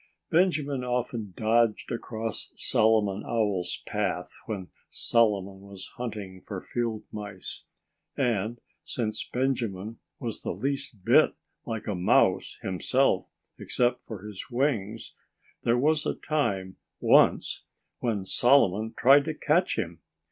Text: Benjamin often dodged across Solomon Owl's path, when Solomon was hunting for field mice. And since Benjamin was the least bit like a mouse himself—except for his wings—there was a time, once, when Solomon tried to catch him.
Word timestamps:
Benjamin 0.31 0.83
often 0.83 1.35
dodged 1.37 1.91
across 1.91 2.51
Solomon 2.55 3.21
Owl's 3.23 3.83
path, 3.85 4.35
when 4.47 4.69
Solomon 4.89 5.59
was 5.61 5.91
hunting 5.97 6.41
for 6.47 6.59
field 6.59 7.03
mice. 7.11 7.65
And 8.17 8.59
since 8.83 9.23
Benjamin 9.23 9.99
was 10.17 10.41
the 10.41 10.53
least 10.53 11.05
bit 11.05 11.35
like 11.67 11.85
a 11.85 11.93
mouse 11.93 12.57
himself—except 12.63 14.01
for 14.01 14.23
his 14.25 14.43
wings—there 14.49 15.77
was 15.77 16.07
a 16.07 16.15
time, 16.15 16.77
once, 16.99 17.65
when 17.99 18.25
Solomon 18.25 18.95
tried 18.97 19.25
to 19.25 19.35
catch 19.35 19.77
him. 19.77 20.01